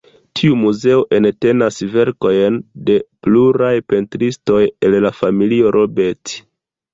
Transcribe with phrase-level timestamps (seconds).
[0.37, 2.57] Tiu muzeo entenas verkojn
[2.87, 2.95] de
[3.27, 6.35] pluraj pentristoj el la familio Robert.